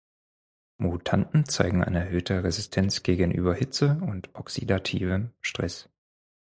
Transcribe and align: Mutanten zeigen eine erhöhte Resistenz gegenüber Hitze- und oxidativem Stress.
Mutanten 0.79 1.45
zeigen 1.45 1.83
eine 1.83 1.99
erhöhte 1.99 2.43
Resistenz 2.43 3.03
gegenüber 3.03 3.53
Hitze- 3.53 3.99
und 4.01 4.33
oxidativem 4.33 5.31
Stress. 5.41 5.89